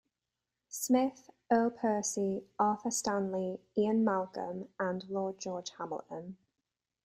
[0.71, 6.37] Smith, Earl Percy, Arthur Stanley, Ian Malcolm and Lord George Hamilton.